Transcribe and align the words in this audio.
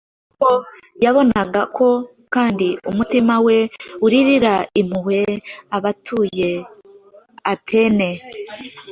kuko 0.29 0.49
yabonaga 1.03 1.61
ko 1.77 1.87
kandi 2.33 2.67
umutima 2.91 3.33
we 3.45 3.57
ugirira 4.05 4.53
impuhwe 4.79 5.21
abatuye 5.75 6.51
Atene 7.53 8.09